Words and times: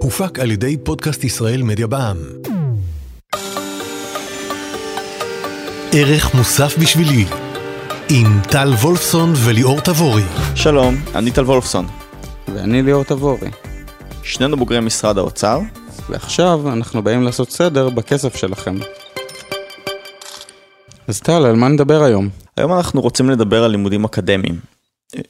הופק 0.00 0.38
על 0.38 0.50
ידי 0.50 0.76
פודקאסט 0.76 1.24
ישראל 1.24 1.62
מדיה 1.62 1.86
בע"מ. 1.86 2.16
ערך 5.92 6.34
מוסף 6.34 6.78
בשבילי 6.78 7.24
עם 8.10 8.40
טל 8.50 8.68
וולפסון 8.68 9.32
וליאור 9.36 9.80
תבורי. 9.80 10.22
שלום, 10.54 10.94
אני 11.14 11.30
טל 11.30 11.44
וולפסון. 11.44 11.86
ואני 12.54 12.82
ליאור 12.82 13.04
תבורי. 13.04 13.50
שנינו 14.22 14.56
בוגרי 14.56 14.80
משרד 14.80 15.18
האוצר. 15.18 15.60
ועכשיו 16.10 16.72
אנחנו 16.72 17.02
באים 17.02 17.22
לעשות 17.22 17.50
סדר 17.50 17.88
בכסף 17.90 18.36
שלכם. 18.36 18.76
אז 21.08 21.20
טל, 21.20 21.46
על 21.46 21.56
מה 21.56 21.68
נדבר 21.68 22.02
היום? 22.02 22.28
היום 22.56 22.72
אנחנו 22.72 23.00
רוצים 23.00 23.30
לדבר 23.30 23.64
על 23.64 23.70
לימודים 23.70 24.04
אקדמיים. 24.04 24.73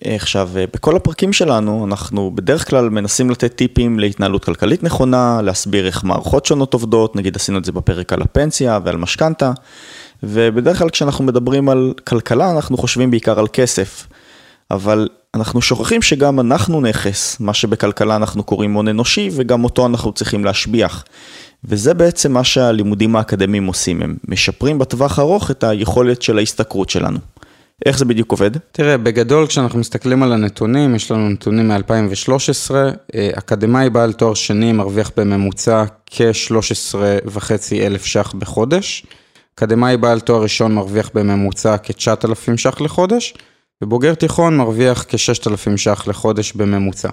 עכשיו, 0.04 0.50
בכל 0.74 0.96
הפרקים 0.96 1.32
שלנו 1.32 1.84
אנחנו 1.86 2.30
בדרך 2.34 2.68
כלל 2.68 2.88
מנסים 2.90 3.30
לתת 3.30 3.56
טיפים 3.56 3.98
להתנהלות 3.98 4.44
כלכלית 4.44 4.82
נכונה, 4.82 5.40
להסביר 5.42 5.86
איך 5.86 6.04
מערכות 6.04 6.46
שונות 6.46 6.74
עובדות, 6.74 7.16
נגיד 7.16 7.36
עשינו 7.36 7.58
את 7.58 7.64
זה 7.64 7.72
בפרק 7.72 8.12
על 8.12 8.22
הפנסיה 8.22 8.78
ועל 8.84 8.96
משכנתה, 8.96 9.52
ובדרך 10.22 10.78
כלל 10.78 10.90
כשאנחנו 10.90 11.24
מדברים 11.24 11.68
על 11.68 11.94
כלכלה 12.04 12.50
אנחנו 12.50 12.76
חושבים 12.76 13.10
בעיקר 13.10 13.38
על 13.38 13.46
כסף, 13.52 14.06
אבל 14.70 15.08
אנחנו 15.34 15.62
שוכחים 15.62 16.02
שגם 16.02 16.40
אנחנו 16.40 16.80
נכס, 16.80 17.40
מה 17.40 17.54
שבכלכלה 17.54 18.16
אנחנו 18.16 18.42
קוראים 18.42 18.74
הון 18.74 18.88
אנושי, 18.88 19.30
וגם 19.32 19.64
אותו 19.64 19.86
אנחנו 19.86 20.12
צריכים 20.12 20.44
להשביח. 20.44 21.04
וזה 21.64 21.94
בעצם 21.94 22.32
מה 22.32 22.44
שהלימודים 22.44 23.16
האקדמיים 23.16 23.66
עושים, 23.66 24.02
הם 24.02 24.16
משפרים 24.28 24.78
בטווח 24.78 25.18
הארוך 25.18 25.50
את 25.50 25.64
היכולת 25.64 26.22
של 26.22 26.38
ההשתכרות 26.38 26.90
שלנו. 26.90 27.18
איך 27.86 27.98
זה 27.98 28.04
בדיוק 28.04 28.30
עובד? 28.30 28.50
תראה, 28.72 28.96
בגדול 28.98 29.46
כשאנחנו 29.46 29.78
מסתכלים 29.78 30.22
על 30.22 30.32
הנתונים, 30.32 30.94
יש 30.94 31.10
לנו 31.10 31.28
נתונים 31.28 31.68
מ-2013, 31.68 32.74
אקדמאי 33.38 33.90
בעל 33.90 34.12
תואר 34.12 34.34
שני 34.34 34.72
מרוויח 34.72 35.10
בממוצע 35.16 35.84
כ-13 36.06 36.94
וחצי 37.24 37.86
אלף 37.86 38.04
ש"ח 38.04 38.32
בחודש, 38.38 39.06
אקדמאי 39.54 39.96
בעל 39.96 40.20
תואר 40.20 40.42
ראשון 40.42 40.74
מרוויח 40.74 41.10
בממוצע 41.14 41.76
כ-9,000 41.82 42.56
ש"ח 42.56 42.80
לחודש, 42.80 43.34
ובוגר 43.82 44.14
תיכון 44.14 44.56
מרוויח 44.56 45.04
כ-6,000 45.08 45.76
ש"ח 45.76 46.08
לחודש 46.08 46.52
בממוצע. 46.52 47.08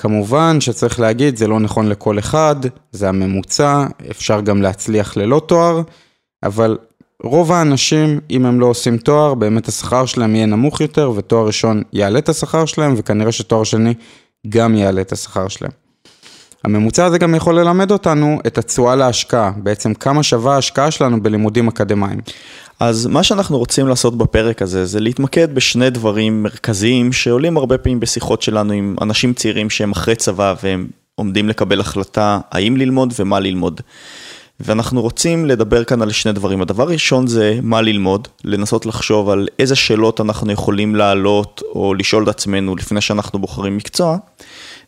כמובן 0.00 0.60
שצריך 0.60 1.00
להגיד, 1.00 1.36
זה 1.36 1.46
לא 1.46 1.60
נכון 1.60 1.88
לכל 1.88 2.18
אחד, 2.18 2.56
זה 2.92 3.08
הממוצע, 3.08 3.86
אפשר 4.10 4.40
גם 4.40 4.62
להצליח 4.62 5.16
ללא 5.16 5.42
תואר, 5.46 5.82
אבל 6.42 6.78
רוב 7.22 7.52
האנשים, 7.52 8.20
אם 8.30 8.46
הם 8.46 8.60
לא 8.60 8.66
עושים 8.66 8.96
תואר, 8.96 9.34
באמת 9.34 9.68
השכר 9.68 10.06
שלהם 10.06 10.34
יהיה 10.34 10.46
נמוך 10.46 10.80
יותר, 10.80 11.12
ותואר 11.16 11.46
ראשון 11.46 11.82
יעלה 11.92 12.18
את 12.18 12.28
השכר 12.28 12.64
שלהם, 12.64 12.94
וכנראה 12.96 13.32
שתואר 13.32 13.64
שני 13.64 13.94
גם 14.48 14.74
יעלה 14.74 15.00
את 15.00 15.12
השכר 15.12 15.48
שלהם. 15.48 15.70
הממוצע 16.64 17.04
הזה 17.04 17.18
גם 17.18 17.34
יכול 17.34 17.60
ללמד 17.60 17.90
אותנו 17.90 18.38
את 18.46 18.58
התשואה 18.58 18.96
להשקעה, 18.96 19.52
בעצם 19.56 19.94
כמה 19.94 20.22
שווה 20.22 20.54
ההשקעה 20.54 20.90
שלנו 20.90 21.22
בלימודים 21.22 21.68
אקדמיים. 21.68 22.20
אז 22.80 23.06
מה 23.06 23.22
שאנחנו 23.22 23.58
רוצים 23.58 23.88
לעשות 23.88 24.18
בפרק 24.18 24.62
הזה 24.62 24.86
זה 24.86 25.00
להתמקד 25.00 25.54
בשני 25.54 25.90
דברים 25.90 26.42
מרכזיים 26.42 27.12
שעולים 27.12 27.56
הרבה 27.56 27.78
פעמים 27.78 28.00
בשיחות 28.00 28.42
שלנו 28.42 28.72
עם 28.72 28.96
אנשים 29.00 29.34
צעירים 29.34 29.70
שהם 29.70 29.92
אחרי 29.92 30.16
צבא 30.16 30.54
והם 30.62 30.86
עומדים 31.14 31.48
לקבל 31.48 31.80
החלטה 31.80 32.40
האם 32.50 32.76
ללמוד 32.76 33.12
ומה 33.18 33.40
ללמוד. 33.40 33.80
ואנחנו 34.60 35.02
רוצים 35.02 35.46
לדבר 35.46 35.84
כאן 35.84 36.02
על 36.02 36.10
שני 36.10 36.32
דברים. 36.32 36.62
הדבר 36.62 36.82
הראשון 36.82 37.26
זה 37.26 37.58
מה 37.62 37.80
ללמוד, 37.80 38.28
לנסות 38.44 38.86
לחשוב 38.86 39.30
על 39.30 39.48
איזה 39.58 39.76
שאלות 39.76 40.20
אנחנו 40.20 40.52
יכולים 40.52 40.94
להעלות 40.94 41.62
או 41.74 41.94
לשאול 41.94 42.22
את 42.22 42.28
עצמנו 42.28 42.76
לפני 42.76 43.00
שאנחנו 43.00 43.38
בוחרים 43.38 43.76
מקצוע. 43.76 44.16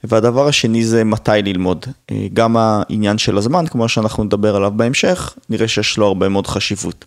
והדבר 0.04 0.48
השני 0.48 0.84
זה 0.84 1.04
מתי 1.04 1.30
ללמוד. 1.44 1.86
גם 2.32 2.56
העניין 2.56 3.18
של 3.18 3.38
הזמן, 3.38 3.66
כמו 3.66 3.88
שאנחנו 3.88 4.24
נדבר 4.24 4.56
עליו 4.56 4.72
בהמשך, 4.76 5.34
נראה 5.50 5.68
שיש 5.68 5.98
לו 5.98 6.06
הרבה 6.06 6.28
מאוד 6.28 6.46
חשיבות. 6.46 7.04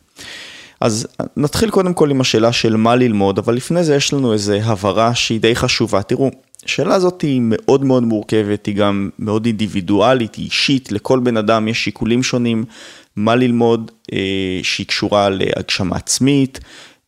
אז 0.81 1.07
נתחיל 1.38 1.69
קודם 1.69 1.94
כל 1.94 2.12
עם 2.12 2.22
השאלה 2.22 2.52
של 2.52 2.75
מה 2.75 2.96
ללמוד, 2.96 3.40
אבל 3.40 3.56
לפני 3.56 3.84
זה 3.84 3.96
יש 3.96 4.13
לנו 4.13 4.34
איזו 4.34 4.53
הבהרה 4.53 5.16
שהיא 5.16 5.41
די 5.41 5.56
חשובה. 5.56 6.02
תראו, 6.02 6.31
השאלה 6.66 6.96
הזאת 6.96 7.22
היא 7.22 7.41
מאוד 7.44 7.85
מאוד 7.85 8.03
מורכבת, 8.03 8.66
היא 8.66 8.75
גם 8.75 9.09
מאוד 9.19 9.46
אינדיבידואלית, 9.46 10.35
היא 10.35 10.46
אישית, 10.46 10.91
לכל 10.91 11.19
בן 11.19 11.38
אדם 11.38 11.68
יש 11.68 11.84
שיקולים 11.84 12.24
שונים, 12.24 12.66
מה 13.16 13.35
ללמוד 13.35 13.91
אה, 14.13 14.59
שהיא 14.63 14.88
קשורה 14.88 15.29
להגשמה 15.29 15.96
עצמית, 15.96 16.59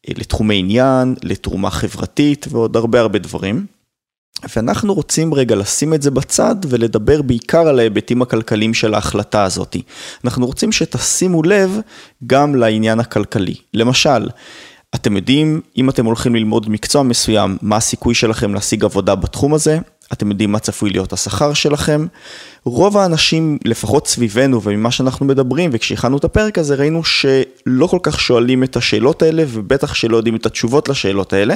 אה, 0.09 0.13
לתחומי 0.17 0.59
עניין, 0.59 1.15
לתרומה 1.23 1.69
חברתית 1.69 2.45
ועוד 2.49 2.75
הרבה 2.77 2.99
הרבה 2.99 3.19
דברים. 3.19 3.65
ואנחנו 4.55 4.93
רוצים 4.93 5.33
רגע 5.33 5.55
לשים 5.55 5.93
את 5.93 6.01
זה 6.01 6.11
בצד 6.11 6.55
ולדבר 6.67 7.21
בעיקר 7.21 7.67
על 7.67 7.79
ההיבטים 7.79 8.21
הכלכליים 8.21 8.73
של 8.73 8.93
ההחלטה 8.93 9.43
הזאת. 9.43 9.75
אנחנו 10.23 10.45
רוצים 10.45 10.71
שתשימו 10.71 11.43
לב 11.43 11.79
גם 12.27 12.55
לעניין 12.55 12.99
הכלכלי. 12.99 13.55
למשל, 13.73 14.27
אתם 14.95 15.15
יודעים, 15.15 15.61
אם 15.77 15.89
אתם 15.89 16.05
הולכים 16.05 16.35
ללמוד 16.35 16.69
מקצוע 16.69 17.03
מסוים, 17.03 17.57
מה 17.61 17.75
הסיכוי 17.75 18.15
שלכם 18.15 18.53
להשיג 18.53 18.83
עבודה 18.83 19.15
בתחום 19.15 19.53
הזה? 19.53 19.79
אתם 20.13 20.29
יודעים 20.29 20.51
מה 20.51 20.59
צפוי 20.59 20.89
להיות 20.89 21.13
השכר 21.13 21.53
שלכם? 21.53 22.05
רוב 22.63 22.97
האנשים, 22.97 23.57
לפחות 23.65 24.07
סביבנו 24.07 24.61
וממה 24.61 24.91
שאנחנו 24.91 25.25
מדברים, 25.25 25.69
וכשהכנו 25.73 26.17
את 26.17 26.23
הפרק 26.23 26.57
הזה, 26.57 26.75
ראינו 26.75 27.03
שלא 27.03 27.87
כל 27.87 27.99
כך 28.03 28.19
שואלים 28.19 28.63
את 28.63 28.75
השאלות 28.75 29.21
האלה, 29.21 29.43
ובטח 29.47 29.93
שלא 29.93 30.17
יודעים 30.17 30.35
את 30.35 30.45
התשובות 30.45 30.89
לשאלות 30.89 31.33
האלה. 31.33 31.55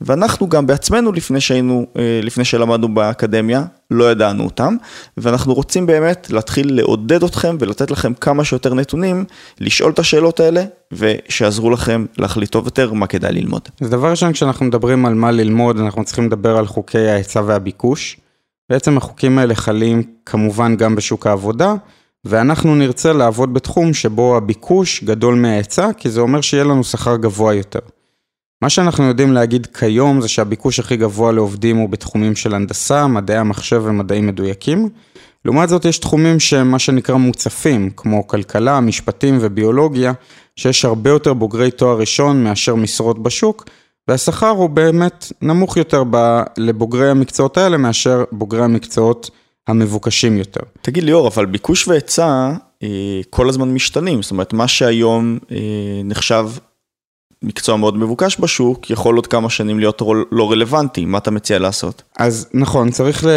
ואנחנו 0.00 0.48
גם 0.48 0.66
בעצמנו, 0.66 1.12
לפני 1.12 1.40
שהיינו, 1.40 1.86
אה, 1.98 2.20
לפני 2.22 2.44
שלמדנו 2.44 2.94
באקדמיה, 2.94 3.64
לא 3.90 4.10
ידענו 4.10 4.44
אותם, 4.44 4.76
ואנחנו 5.16 5.54
רוצים 5.54 5.86
באמת 5.86 6.30
להתחיל 6.30 6.74
לעודד 6.76 7.22
אתכם 7.22 7.56
ולתת 7.60 7.90
לכם 7.90 8.14
כמה 8.14 8.44
שיותר 8.44 8.74
נתונים, 8.74 9.24
לשאול 9.60 9.92
את 9.92 9.98
השאלות 9.98 10.40
האלה, 10.40 10.64
ושיעזרו 10.92 11.70
לכם 11.70 12.06
להחליט 12.18 12.50
טוב 12.50 12.64
יותר 12.64 12.92
מה 12.92 13.06
כדאי 13.06 13.32
ללמוד. 13.32 13.68
אז 13.80 13.90
דבר 13.90 14.10
ראשון, 14.10 14.32
כשאנחנו 14.32 14.66
מדברים 14.66 15.06
על 15.06 15.14
מה 15.14 15.30
ללמוד, 15.30 15.78
אנחנו 15.78 16.04
צריכים 16.04 16.26
לדבר 16.26 16.56
על 16.56 16.66
חוקי 16.66 17.08
ההיצע 17.08 17.42
והביקוש. 17.46 18.16
בעצם 18.70 18.96
החוקים 18.96 19.38
האלה 19.38 19.54
חלים 19.54 20.02
כמובן 20.26 20.76
גם 20.76 20.94
בשוק 20.94 21.26
העבודה, 21.26 21.74
ואנחנו 22.24 22.74
נרצה 22.74 23.12
לעבוד 23.12 23.54
בתחום 23.54 23.94
שבו 23.94 24.36
הביקוש 24.36 25.04
גדול 25.04 25.34
מההיצע, 25.34 25.92
כי 25.96 26.10
זה 26.10 26.20
אומר 26.20 26.40
שיהיה 26.40 26.64
לנו 26.64 26.84
שכר 26.84 27.16
גבוה 27.16 27.54
יותר. 27.54 27.78
מה 28.62 28.70
שאנחנו 28.70 29.04
יודעים 29.04 29.32
להגיד 29.32 29.66
כיום 29.66 30.20
זה 30.20 30.28
שהביקוש 30.28 30.80
הכי 30.80 30.96
גבוה 30.96 31.32
לעובדים 31.32 31.76
הוא 31.76 31.88
בתחומים 31.88 32.36
של 32.36 32.54
הנדסה, 32.54 33.06
מדעי 33.06 33.36
המחשב 33.36 33.82
ומדעים 33.84 34.26
מדויקים. 34.26 34.88
לעומת 35.44 35.68
זאת 35.68 35.84
יש 35.84 35.98
תחומים 35.98 36.40
שהם 36.40 36.70
מה 36.70 36.78
שנקרא 36.78 37.16
מוצפים, 37.16 37.90
כמו 37.96 38.26
כלכלה, 38.26 38.80
משפטים 38.80 39.38
וביולוגיה, 39.40 40.12
שיש 40.56 40.84
הרבה 40.84 41.10
יותר 41.10 41.32
בוגרי 41.32 41.70
תואר 41.70 41.98
ראשון 41.98 42.44
מאשר 42.44 42.74
משרות 42.74 43.22
בשוק, 43.22 43.64
והשכר 44.08 44.48
הוא 44.48 44.70
באמת 44.70 45.32
נמוך 45.42 45.76
יותר 45.76 46.02
ב, 46.10 46.42
לבוגרי 46.56 47.10
המקצועות 47.10 47.56
האלה 47.56 47.76
מאשר 47.76 48.24
בוגרי 48.32 48.64
המקצועות 48.64 49.30
המבוקשים 49.68 50.36
יותר. 50.36 50.60
תגיד 50.82 51.02
ליאור, 51.02 51.28
אבל 51.28 51.46
ביקוש 51.46 51.88
והיצע 51.88 52.52
אה, 52.82 53.20
כל 53.30 53.48
הזמן 53.48 53.74
משתנים, 53.74 54.22
זאת 54.22 54.30
אומרת 54.30 54.52
מה 54.52 54.68
שהיום 54.68 55.38
אה, 55.50 55.56
נחשב 56.04 56.48
מקצוע 57.42 57.76
מאוד 57.76 57.96
מבוקש 57.96 58.36
בשוק, 58.40 58.90
יכול 58.90 59.16
עוד 59.16 59.26
כמה 59.26 59.50
שנים 59.50 59.78
להיות 59.78 60.02
לא 60.32 60.50
רלוונטי, 60.50 61.04
מה 61.04 61.18
אתה 61.18 61.30
מציע 61.30 61.58
לעשות? 61.58 62.02
אז 62.18 62.48
נכון, 62.54 62.90
צריך 62.90 63.24
ל, 63.24 63.28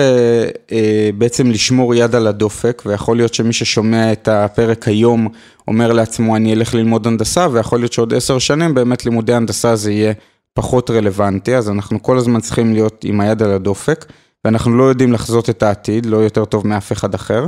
אה, 0.71 1.09
בעצם 1.17 1.51
לשמור 1.51 1.95
יד 1.95 2.15
על 2.15 2.27
הדופק, 2.27 2.83
ויכול 2.85 3.17
להיות 3.17 3.33
שמי 3.33 3.53
ששומע 3.53 4.11
את 4.11 4.27
הפרק 4.27 4.87
היום 4.87 5.27
אומר 5.67 5.93
לעצמו 5.93 6.35
אני 6.35 6.53
אלך 6.53 6.73
ללמוד 6.73 7.07
הנדסה, 7.07 7.47
ויכול 7.51 7.79
להיות 7.79 7.93
שעוד 7.93 8.13
עשר 8.13 8.39
שנים 8.39 8.73
באמת 8.73 9.05
לימודי 9.05 9.33
הנדסה 9.33 9.75
זה 9.75 9.91
יהיה 9.91 10.13
פחות 10.53 10.89
רלוונטי, 10.89 11.55
אז 11.55 11.69
אנחנו 11.69 12.03
כל 12.03 12.17
הזמן 12.17 12.41
צריכים 12.41 12.73
להיות 12.73 13.03
עם 13.03 13.21
היד 13.21 13.43
על 13.43 13.51
הדופק, 13.51 14.05
ואנחנו 14.45 14.77
לא 14.77 14.83
יודעים 14.83 15.13
לחזות 15.13 15.49
את 15.49 15.63
העתיד, 15.63 16.05
לא 16.05 16.17
יותר 16.17 16.45
טוב 16.45 16.67
מאף 16.67 16.91
אחד 16.91 17.13
אחר. 17.13 17.47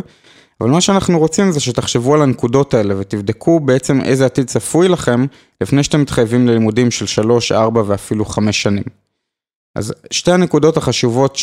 אבל 0.62 0.70
מה 0.70 0.82
שאנחנו 0.82 1.20
רוצים 1.20 1.52
זה 1.52 1.60
שתחשבו 1.60 2.14
על 2.14 2.22
הנקודות 2.22 2.74
האלה 2.74 2.94
ותבדקו 2.98 3.60
בעצם 3.60 4.02
איזה 4.02 4.26
עתיד 4.26 4.48
צפוי 4.48 4.88
לכם 4.88 5.26
לפני 5.62 5.84
שאתם 5.84 6.02
מתחייבים 6.02 6.48
ללימודים 6.48 6.92
של 6.92 7.06
3, 7.06 7.52
4 7.52 7.84
ואפילו 7.86 8.26
5 8.26 8.64
שנים. 8.64 8.84
אז 9.76 9.94
שתי 10.12 10.32
הנקודות 10.32 10.78
החשובות 10.78 11.38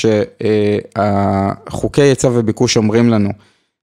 שהחוקי 0.96 2.02
היצע 2.02 2.28
וביקוש 2.32 2.76
אומרים 2.76 3.10
לנו, 3.10 3.30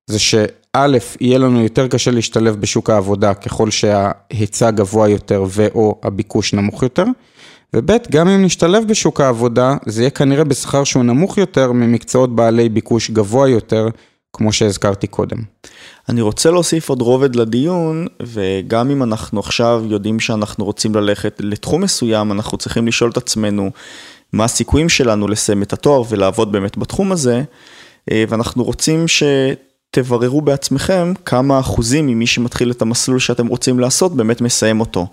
זה 0.07 0.19
שא', 0.19 0.97
יהיה 1.21 1.38
לנו 1.38 1.63
יותר 1.63 1.88
קשה 1.88 2.12
להשתלב 2.12 2.56
בשוק 2.56 2.89
העבודה 2.89 3.33
ככל 3.33 3.71
שההיצע 3.71 4.71
גבוה 4.71 5.09
יותר 5.09 5.45
ו/או 5.50 6.00
הביקוש 6.03 6.53
נמוך 6.53 6.83
יותר. 6.83 7.06
וב', 7.75 7.91
גם 8.12 8.27
אם 8.27 8.45
נשתלב 8.45 8.88
בשוק 8.88 9.21
העבודה, 9.21 9.75
זה 9.85 10.01
יהיה 10.01 10.09
כנראה 10.09 10.44
בשכר 10.44 10.83
שהוא 10.83 11.03
נמוך 11.03 11.38
יותר 11.38 11.71
ממקצועות 11.71 12.35
בעלי 12.35 12.69
ביקוש 12.69 13.12
גבוה 13.12 13.50
יותר, 13.50 13.88
כמו 14.38 14.54
שהזכרתי 14.54 15.07
קודם. 15.07 15.38
אני 16.10 16.22
רוצה 16.22 16.51
להוסיף 16.51 16.89
עוד 16.89 17.01
רובד 17.01 17.36
לדיון, 17.36 18.07
וגם 18.24 18.92
אם 18.92 19.04
אנחנו 19.04 19.39
עכשיו 19.39 19.84
יודעים 19.88 20.19
שאנחנו 20.19 20.66
רוצים 20.66 20.95
ללכת 20.95 21.42
לתחום 21.44 21.81
מסוים, 21.81 22.31
אנחנו 22.31 22.57
צריכים 22.57 22.88
לשאול 22.88 23.10
את 23.10 23.18
עצמנו, 23.18 23.72
מה 24.34 24.44
הסיכויים 24.44 24.89
שלנו 24.89 25.28
לסיים 25.28 25.63
את 25.63 25.74
התואר 25.74 26.01
ולעבוד 26.10 26.51
באמת 26.51 26.78
בתחום 26.78 27.12
הזה, 27.12 27.44
ואנחנו 28.12 28.63
רוצים 28.63 29.06
שתבררו 29.07 30.42
בעצמכם 30.42 31.13
כמה 31.25 31.60
אחוזים 31.60 32.07
ממי 32.07 32.28
שמתחיל 32.28 32.72
את 32.72 32.81
המסלול 32.81 33.19
שאתם 33.19 33.48
רוצים 33.48 33.80
לעשות 33.80 34.16
באמת 34.16 34.42
מסיים 34.42 34.80
אותו, 34.80 35.07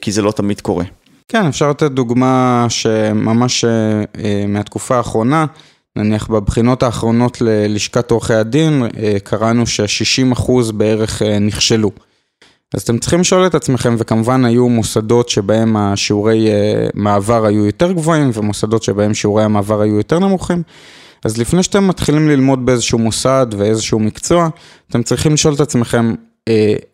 כי 0.00 0.12
זה 0.12 0.22
לא 0.22 0.30
תמיד 0.30 0.60
קורה. 0.60 0.84
כן, 1.28 1.46
אפשר 1.46 1.70
לתת 1.70 1.90
דוגמה 1.90 2.66
שממש 2.68 3.64
מהתקופה 4.48 4.96
האחרונה, 4.96 5.46
נניח 5.96 6.28
בבחינות 6.28 6.82
האחרונות 6.82 7.40
ללשכת 7.40 8.10
עורכי 8.10 8.34
הדין, 8.34 8.82
קראנו 9.24 9.66
ש-60% 9.66 10.72
בערך 10.74 11.22
נכשלו. 11.40 11.90
אז 12.74 12.82
אתם 12.82 12.98
צריכים 12.98 13.20
לשאול 13.20 13.46
את 13.46 13.54
עצמכם, 13.54 13.94
וכמובן 13.98 14.44
היו 14.44 14.68
מוסדות 14.68 15.28
שבהם 15.28 15.76
השיעורי 15.76 16.48
מעבר 16.94 17.46
היו 17.46 17.66
יותר 17.66 17.92
גבוהים, 17.92 18.30
ומוסדות 18.34 18.82
שבהם 18.82 19.14
שיעורי 19.14 19.44
המעבר 19.44 19.80
היו 19.80 19.96
יותר 19.96 20.18
נמוכים. 20.18 20.62
אז 21.24 21.38
לפני 21.38 21.62
שאתם 21.62 21.88
מתחילים 21.88 22.28
ללמוד 22.28 22.66
באיזשהו 22.66 22.98
מוסד 22.98 23.46
ואיזשהו 23.56 23.98
מקצוע, 23.98 24.48
אתם 24.90 25.02
צריכים 25.02 25.34
לשאול 25.34 25.54
את 25.54 25.60
עצמכם 25.60 26.14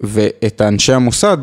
ואת 0.00 0.60
האנשי 0.60 0.92
המוסד, 0.92 1.38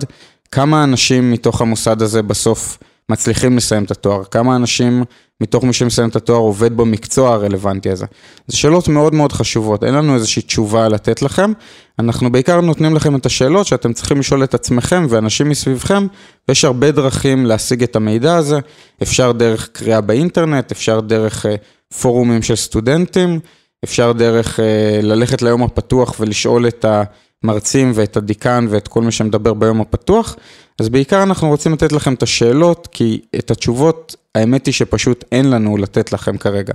כמה 0.51 0.83
אנשים 0.83 1.31
מתוך 1.31 1.62
המוסד 1.62 2.01
הזה 2.01 2.21
בסוף 2.21 2.77
מצליחים 3.12 3.57
לסיים 3.57 3.83
את 3.83 3.92
התואר, 3.92 4.24
כמה 4.24 4.56
אנשים 4.56 5.04
מתוך 5.42 5.63
מי 5.63 5.74
שמסיים 5.74 6.09
את 6.09 6.15
התואר 6.15 6.39
עובד 6.39 6.77
במקצוע 6.77 7.33
הרלוונטי 7.33 7.89
הזה. 7.89 8.06
זה 8.48 8.57
שאלות 8.57 8.88
מאוד 8.88 9.15
מאוד 9.15 9.31
חשובות, 9.31 9.83
אין 9.83 9.94
לנו 9.94 10.15
איזושהי 10.15 10.42
תשובה 10.42 10.88
לתת 10.88 11.21
לכם, 11.21 11.51
אנחנו 12.00 12.31
בעיקר 12.31 12.62
נותנים 12.62 12.95
לכם 12.95 13.15
את 13.15 13.25
השאלות 13.25 13.68
שאתם 13.68 13.94
צריכים 13.94 14.19
לשאול 14.19 14.44
את 14.44 14.54
עצמכם 14.54 15.06
ואנשים 15.09 15.50
מסביבכם, 15.50 16.07
ויש 16.48 16.65
הרבה 16.65 16.92
דרכים 16.92 17.45
להשיג 17.45 17.83
את 17.83 17.95
המידע 17.95 18.36
הזה, 18.36 18.59
אפשר 19.04 19.31
דרך 19.31 19.69
קריאה 19.71 20.01
באינטרנט, 20.01 20.71
אפשר 20.71 21.00
דרך 21.00 21.45
פורומים 22.01 22.42
של 22.42 22.56
סטודנטים, 22.56 23.39
אפשר 23.83 24.12
דרך 24.12 24.59
ללכת 25.04 25.42
ליום 25.42 25.63
הפתוח 25.63 26.15
ולשאול 26.19 26.68
את 26.68 26.86
המרצים 27.43 27.91
ואת 27.95 28.17
הדיקן 28.17 28.67
ואת 28.69 28.87
כל 28.87 29.01
מי 29.01 29.11
שמדבר 29.11 29.53
ביום 29.53 29.81
הפתוח, 29.81 30.35
אז 30.79 30.89
בעיקר 30.89 31.23
אנחנו 31.23 31.49
רוצים 31.49 31.73
לתת 31.73 31.91
לכם 31.91 32.13
את 32.13 32.23
השאלות, 32.23 32.87
כי 32.91 33.21
את 33.35 33.51
התשובות, 33.51 34.15
האמת 34.35 34.65
היא 34.65 34.73
שפשוט 34.73 35.25
אין 35.31 35.49
לנו 35.49 35.77
לתת 35.77 36.13
לכם 36.13 36.37
כרגע. 36.37 36.73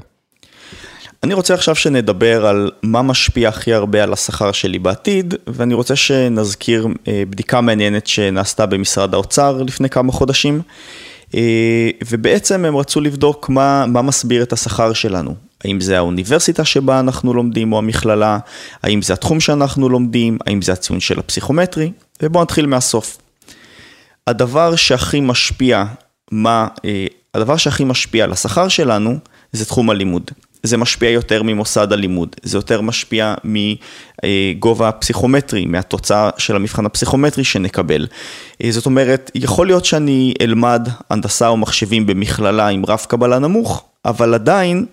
אני 1.22 1.34
רוצה 1.34 1.54
עכשיו 1.54 1.74
שנדבר 1.74 2.46
על 2.46 2.70
מה 2.82 3.02
משפיע 3.02 3.48
הכי 3.48 3.74
הרבה 3.74 4.02
על 4.02 4.12
השכר 4.12 4.52
שלי 4.52 4.78
בעתיד, 4.78 5.34
ואני 5.46 5.74
רוצה 5.74 5.96
שנזכיר 5.96 6.86
בדיקה 7.30 7.60
מעניינת 7.60 8.06
שנעשתה 8.06 8.66
במשרד 8.66 9.14
האוצר 9.14 9.62
לפני 9.62 9.88
כמה 9.88 10.12
חודשים, 10.12 10.62
ובעצם 12.08 12.64
הם 12.64 12.76
רצו 12.76 13.00
לבדוק 13.00 13.48
מה, 13.48 13.86
מה 13.86 14.02
מסביר 14.02 14.42
את 14.42 14.52
השכר 14.52 14.92
שלנו. 14.92 15.34
האם 15.64 15.80
זה 15.80 15.98
האוניברסיטה 15.98 16.64
שבה 16.64 17.00
אנחנו 17.00 17.34
לומדים 17.34 17.72
או 17.72 17.78
המכללה, 17.78 18.38
האם 18.82 19.02
זה 19.02 19.12
התחום 19.12 19.40
שאנחנו 19.40 19.88
לומדים, 19.88 20.38
האם 20.46 20.62
זה 20.62 20.72
הציון 20.72 21.00
של 21.00 21.18
הפסיכומטרי, 21.18 21.92
ובואו 22.22 22.44
נתחיל 22.44 22.66
מהסוף. 22.66 23.18
הדבר 24.26 24.76
שהכי 24.76 25.20
משפיע, 25.20 25.84
מה, 26.30 26.66
הדבר 27.34 27.56
שהכי 27.56 27.84
משפיע 27.84 28.24
על 28.24 28.32
השכר 28.32 28.68
שלנו 28.68 29.18
זה 29.52 29.64
תחום 29.64 29.90
הלימוד. 29.90 30.30
זה 30.64 30.76
משפיע 30.76 31.10
יותר 31.10 31.42
ממוסד 31.42 31.92
הלימוד, 31.92 32.36
זה 32.42 32.58
יותר 32.58 32.80
משפיע 32.80 33.34
מגובה 33.44 34.88
הפסיכומטרי, 34.88 35.66
מהתוצאה 35.66 36.30
של 36.38 36.56
המבחן 36.56 36.86
הפסיכומטרי 36.86 37.44
שנקבל. 37.44 38.06
זאת 38.70 38.86
אומרת, 38.86 39.30
יכול 39.34 39.66
להיות 39.66 39.84
שאני 39.84 40.34
אלמד 40.40 40.88
הנדסה 41.10 41.48
או 41.48 41.56
מחשבים 41.56 42.06
במכללה 42.06 42.68
עם 42.68 42.86
רף 42.86 43.06
קבלה 43.06 43.38
נמוך, 43.38 43.84
אבל 44.04 44.34
עדיין 44.34 44.86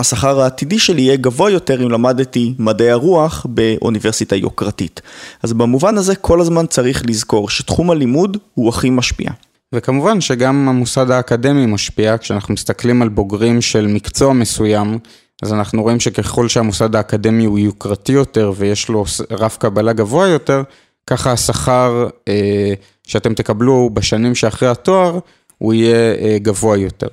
השכר 0.00 0.40
העתידי 0.40 0.78
שלי 0.78 1.02
יהיה 1.02 1.16
גבוה 1.16 1.50
יותר 1.50 1.82
אם 1.82 1.90
למדתי 1.90 2.54
מדעי 2.58 2.90
הרוח 2.90 3.46
באוניברסיטה 3.48 4.36
יוקרתית. 4.36 5.00
אז 5.42 5.52
במובן 5.52 5.98
הזה 5.98 6.16
כל 6.16 6.40
הזמן 6.40 6.66
צריך 6.66 7.02
לזכור 7.06 7.50
שתחום 7.50 7.90
הלימוד 7.90 8.36
הוא 8.54 8.68
הכי 8.68 8.90
משפיע. 8.90 9.30
וכמובן 9.74 10.20
שגם 10.20 10.68
המוסד 10.68 11.10
האקדמי 11.10 11.66
משפיע, 11.66 12.18
כשאנחנו 12.18 12.54
מסתכלים 12.54 13.02
על 13.02 13.08
בוגרים 13.08 13.60
של 13.60 13.86
מקצוע 13.86 14.32
מסוים, 14.32 14.98
אז 15.42 15.52
אנחנו 15.52 15.82
רואים 15.82 16.00
שככל 16.00 16.48
שהמוסד 16.48 16.96
האקדמי 16.96 17.44
הוא 17.44 17.58
יוקרתי 17.58 18.12
יותר 18.12 18.52
ויש 18.56 18.88
לו 18.88 19.04
רף 19.30 19.56
קבלה 19.56 19.92
גבוה 19.92 20.28
יותר, 20.28 20.62
ככה 21.06 21.32
השכר 21.32 22.08
אה, 22.28 22.72
שאתם 23.06 23.34
תקבלו 23.34 23.90
בשנים 23.92 24.34
שאחרי 24.34 24.68
התואר, 24.68 25.18
הוא 25.58 25.74
יהיה 25.74 26.14
אה, 26.14 26.36
גבוה 26.38 26.76
יותר. 26.76 27.08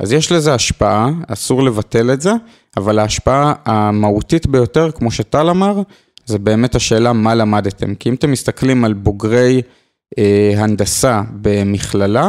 אז 0.00 0.12
יש 0.12 0.32
לזה 0.32 0.54
השפעה, 0.54 1.10
אסור 1.28 1.62
לבטל 1.62 2.12
את 2.12 2.20
זה, 2.20 2.32
אבל 2.76 2.98
ההשפעה 2.98 3.54
המהותית 3.64 4.46
ביותר, 4.46 4.90
כמו 4.90 5.10
שטל 5.10 5.50
אמר, 5.50 5.82
זה 6.26 6.38
באמת 6.38 6.74
השאלה 6.74 7.12
מה 7.12 7.34
למדתם. 7.34 7.94
כי 7.94 8.08
אם 8.08 8.14
אתם 8.14 8.32
מסתכלים 8.32 8.84
על 8.84 8.92
בוגרי 8.92 9.62
אה, 10.18 10.52
הנדסה 10.56 11.22
במכללה, 11.42 12.28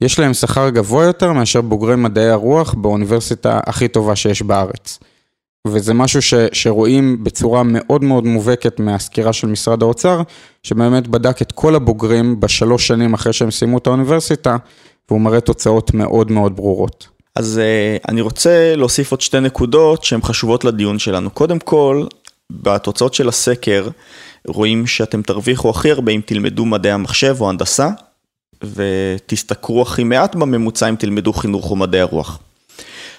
יש 0.00 0.18
להם 0.18 0.34
שכר 0.34 0.70
גבוה 0.70 1.04
יותר 1.04 1.32
מאשר 1.32 1.60
בוגרי 1.60 1.96
מדעי 1.96 2.30
הרוח 2.30 2.74
באוניברסיטה 2.74 3.60
הכי 3.66 3.88
טובה 3.88 4.16
שיש 4.16 4.42
בארץ. 4.42 4.98
וזה 5.66 5.94
משהו 5.94 6.22
ש, 6.22 6.34
שרואים 6.52 7.24
בצורה 7.24 7.62
מאוד 7.62 8.04
מאוד 8.04 8.24
מובהקת 8.24 8.80
מהסקירה 8.80 9.32
של 9.32 9.46
משרד 9.46 9.82
האוצר, 9.82 10.22
שבאמת 10.62 11.08
בדק 11.08 11.42
את 11.42 11.52
כל 11.52 11.74
הבוגרים 11.74 12.40
בשלוש 12.40 12.86
שנים 12.86 13.14
אחרי 13.14 13.32
שהם 13.32 13.50
סיימו 13.50 13.78
את 13.78 13.86
האוניברסיטה, 13.86 14.56
והוא 15.10 15.20
מראה 15.20 15.40
תוצאות 15.40 15.94
מאוד 15.94 16.30
מאוד 16.30 16.56
ברורות. 16.56 17.08
אז 17.36 17.60
אני 18.08 18.20
רוצה 18.20 18.74
להוסיף 18.76 19.10
עוד 19.10 19.20
שתי 19.20 19.40
נקודות 19.40 20.04
שהן 20.04 20.22
חשובות 20.22 20.64
לדיון 20.64 20.98
שלנו. 20.98 21.30
קודם 21.30 21.58
כל, 21.58 22.04
בתוצאות 22.50 23.14
של 23.14 23.28
הסקר 23.28 23.88
רואים 24.46 24.86
שאתם 24.86 25.22
תרוויחו 25.22 25.70
הכי 25.70 25.90
הרבה 25.90 26.12
אם 26.12 26.20
תלמדו 26.26 26.64
מדעי 26.64 26.92
המחשב 26.92 27.36
או 27.40 27.48
הנדסה, 27.48 27.88
ותשתכרו 28.74 29.82
הכי 29.82 30.04
מעט 30.04 30.34
בממוצע 30.34 30.88
אם 30.88 30.94
תלמדו 30.94 31.32
חינוך 31.32 31.70
או 31.70 31.76
מדעי 31.76 32.00
הרוח. 32.00 32.38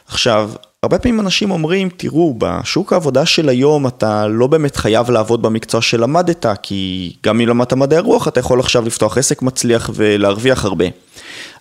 עכשיו, 0.08 0.52
הרבה 0.84 1.00
פעמים 1.00 1.20
אנשים 1.20 1.52
אומרים, 1.52 1.90
תראו, 1.98 2.36
בשוק 2.38 2.94
העבודה 2.94 3.26
של 3.26 3.50
היום 3.50 3.88
אתה 3.88 4.28
לא 4.28 4.48
באמת 4.48 4.76
חייב 4.76 5.12
לעבוד 5.12 5.42
במקצוע 5.42 5.82
שלמדת, 5.82 6.46
כי 6.64 7.14
גם 7.24 7.42
אם 7.42 7.48
למדת 7.48 7.74
מדעי 7.74 7.98
הרוח 7.98 8.28
אתה 8.28 8.40
יכול 8.40 8.60
עכשיו 8.60 8.86
לפתוח 8.86 9.18
עסק 9.18 9.42
מצליח 9.42 9.90
ולהרוויח 9.94 10.66
הרבה. 10.66 10.86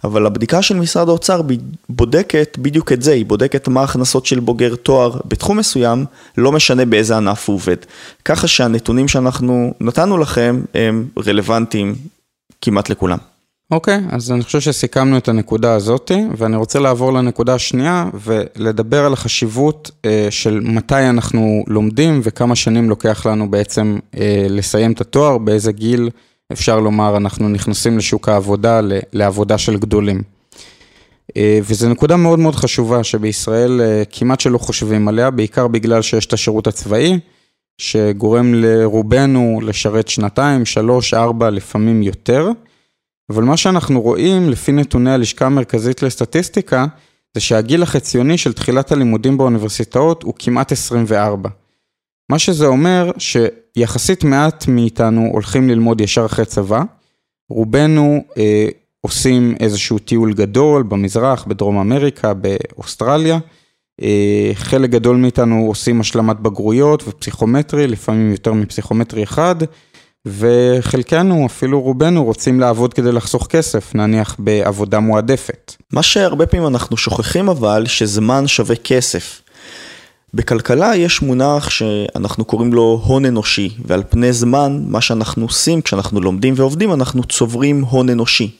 אבל 0.04 0.26
הבדיקה 0.26 0.62
של 0.62 0.76
משרד 0.76 1.08
האוצר 1.08 1.40
בודקת 1.88 2.56
בדיוק 2.58 2.92
את 2.92 3.02
זה, 3.02 3.12
היא 3.12 3.26
בודקת 3.26 3.68
מה 3.68 3.80
ההכנסות 3.80 4.26
של 4.26 4.40
בוגר 4.40 4.74
תואר 4.74 5.20
בתחום 5.24 5.58
מסוים, 5.58 6.04
לא 6.38 6.52
משנה 6.52 6.84
באיזה 6.84 7.16
ענף 7.16 7.48
הוא 7.48 7.54
עובד. 7.54 7.76
ככה 8.24 8.48
שהנתונים 8.48 9.08
שאנחנו 9.08 9.74
נתנו 9.80 10.18
לכם 10.18 10.60
הם 10.74 11.08
רלוונטיים 11.26 11.94
כמעט 12.62 12.90
לכולם. 12.90 13.18
אוקיי, 13.70 14.00
okay, 14.10 14.14
אז 14.14 14.32
אני 14.32 14.42
חושב 14.42 14.60
שסיכמנו 14.60 15.16
את 15.16 15.28
הנקודה 15.28 15.74
הזאת, 15.74 16.10
ואני 16.36 16.56
רוצה 16.56 16.78
לעבור 16.78 17.12
לנקודה 17.12 17.54
השנייה 17.54 18.06
ולדבר 18.24 19.04
על 19.04 19.12
החשיבות 19.12 19.90
של 20.30 20.60
מתי 20.60 20.94
אנחנו 21.08 21.64
לומדים 21.66 22.20
וכמה 22.24 22.56
שנים 22.56 22.90
לוקח 22.90 23.26
לנו 23.26 23.50
בעצם 23.50 23.98
לסיים 24.48 24.92
את 24.92 25.00
התואר, 25.00 25.38
באיזה 25.38 25.72
גיל 25.72 26.10
אפשר 26.52 26.80
לומר 26.80 27.16
אנחנו 27.16 27.48
נכנסים 27.48 27.98
לשוק 27.98 28.28
העבודה, 28.28 28.80
לעבודה 29.12 29.58
של 29.58 29.76
גדולים. 29.76 30.22
וזו 31.38 31.88
נקודה 31.88 32.16
מאוד 32.16 32.38
מאוד 32.38 32.54
חשובה 32.54 33.04
שבישראל 33.04 33.80
כמעט 34.10 34.40
שלא 34.40 34.58
חושבים 34.58 35.08
עליה, 35.08 35.30
בעיקר 35.30 35.68
בגלל 35.68 36.02
שיש 36.02 36.26
את 36.26 36.32
השירות 36.32 36.66
הצבאי, 36.66 37.18
שגורם 37.78 38.54
לרובנו 38.54 39.60
לשרת 39.62 40.08
שנתיים, 40.08 40.64
שלוש, 40.64 41.14
ארבע, 41.14 41.50
לפעמים 41.50 42.02
יותר. 42.02 42.50
אבל 43.30 43.44
מה 43.44 43.56
שאנחנו 43.56 44.00
רואים 44.00 44.50
לפי 44.50 44.72
נתוני 44.72 45.10
הלשכה 45.10 45.46
המרכזית 45.46 46.02
לסטטיסטיקה, 46.02 46.86
זה 47.34 47.40
שהגיל 47.40 47.82
החציוני 47.82 48.38
של 48.38 48.52
תחילת 48.52 48.92
הלימודים 48.92 49.38
באוניברסיטאות 49.38 50.22
הוא 50.22 50.34
כמעט 50.38 50.72
24. 50.72 51.48
מה 52.30 52.38
שזה 52.38 52.66
אומר 52.66 53.10
שיחסית 53.18 54.24
מעט 54.24 54.68
מאיתנו 54.68 55.28
הולכים 55.32 55.68
ללמוד 55.68 56.00
ישר 56.00 56.26
אחרי 56.26 56.44
צבא, 56.44 56.82
רובנו 57.48 58.24
אה, 58.38 58.68
עושים 59.00 59.54
איזשהו 59.60 59.98
טיול 59.98 60.32
גדול 60.32 60.82
במזרח, 60.82 61.44
בדרום 61.44 61.78
אמריקה, 61.78 62.34
באוסטרליה, 62.34 63.38
אה, 64.02 64.50
חלק 64.54 64.90
גדול 64.90 65.16
מאיתנו 65.16 65.64
עושים 65.66 66.00
השלמת 66.00 66.40
בגרויות 66.40 67.04
ופסיכומטרי, 67.08 67.86
לפעמים 67.86 68.30
יותר 68.30 68.52
מפסיכומטרי 68.52 69.22
אחד, 69.22 69.56
וחלקנו, 70.26 71.46
אפילו 71.46 71.80
רובנו, 71.80 72.24
רוצים 72.24 72.60
לעבוד 72.60 72.94
כדי 72.94 73.12
לחסוך 73.12 73.46
כסף, 73.46 73.94
נניח 73.94 74.36
בעבודה 74.38 75.00
מועדפת. 75.00 75.74
מה 75.92 76.02
שהרבה 76.02 76.46
פעמים 76.46 76.66
אנחנו 76.66 76.96
שוכחים 76.96 77.48
אבל, 77.48 77.86
שזמן 77.86 78.46
שווה 78.46 78.76
כסף. 78.76 79.39
בכלכלה 80.34 80.96
יש 80.96 81.22
מונח 81.22 81.70
שאנחנו 81.70 82.44
קוראים 82.44 82.72
לו 82.72 83.02
הון 83.04 83.24
אנושי, 83.24 83.70
ועל 83.84 84.02
פני 84.08 84.32
זמן, 84.32 84.82
מה 84.86 85.00
שאנחנו 85.00 85.44
עושים 85.44 85.82
כשאנחנו 85.82 86.20
לומדים 86.20 86.54
ועובדים, 86.56 86.92
אנחנו 86.92 87.24
צוברים 87.24 87.84
הון 87.84 88.08
אנושי. 88.08 88.50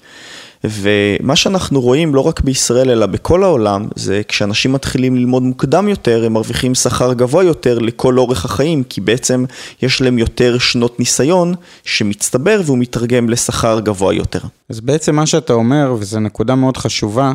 ומה 0.65 1.37
שאנחנו 1.37 1.81
רואים 1.81 2.15
לא 2.15 2.21
רק 2.21 2.41
בישראל 2.41 2.91
אלא 2.91 3.07
בכל 3.07 3.45
העולם, 3.45 3.89
זה 3.95 4.23
כשאנשים 4.29 4.73
מתחילים 4.73 5.17
ללמוד 5.17 5.43
מוקדם 5.43 5.89
יותר, 5.89 6.25
הם 6.27 6.33
מרוויחים 6.33 6.75
שכר 6.75 7.12
גבוה 7.12 7.45
יותר 7.45 7.79
לכל 7.79 8.19
אורך 8.19 8.45
החיים, 8.45 8.83
כי 8.83 9.00
בעצם 9.00 9.45
יש 9.83 10.03
להם 10.03 10.19
יותר 10.19 10.59
שנות 10.59 10.99
ניסיון 10.99 11.55
שמצטבר 11.85 12.61
והוא 12.65 12.79
מתרגם 12.79 13.29
לשכר 13.29 13.81
גבוה 13.81 14.15
יותר. 14.15 14.41
אז 14.69 14.81
בעצם 14.81 15.17
מה 15.17 15.27
שאתה 15.27 15.53
אומר, 15.53 15.95
וזו 15.99 16.21
נקודה 16.21 16.55
מאוד 16.55 16.77
חשובה, 16.77 17.33